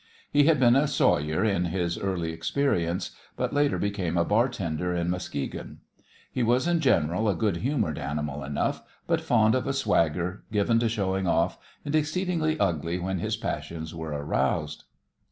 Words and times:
He 0.31 0.45
had 0.45 0.59
been 0.59 0.75
a 0.75 0.87
sawyer 0.87 1.45
in 1.45 1.65
his 1.65 1.95
early 1.95 2.31
experience, 2.33 3.11
but 3.37 3.53
later 3.53 3.77
became 3.77 4.17
a 4.17 4.25
bartender 4.25 4.95
in 4.95 5.11
Muskegon. 5.11 5.77
He 6.31 6.41
was 6.41 6.67
in 6.67 6.79
general 6.79 7.29
a 7.29 7.35
good 7.35 7.57
humoured 7.57 7.99
animal 7.99 8.43
enough, 8.43 8.81
but 9.05 9.21
fond 9.21 9.53
of 9.53 9.67
a 9.67 9.73
swagger, 9.73 10.43
given 10.51 10.79
to 10.79 10.89
showing 10.89 11.27
off, 11.27 11.59
and 11.85 11.95
exceedingly 11.95 12.59
ugly 12.59 12.97
when 12.97 13.19
his 13.19 13.37
passions 13.37 13.93
were 13.93 14.09
aroused. 14.09 14.85